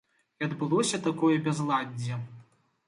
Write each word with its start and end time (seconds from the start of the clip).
І 0.41 0.47
адбылося 0.47 1.01
такое 1.09 1.35
бязладдзе. 1.49 2.23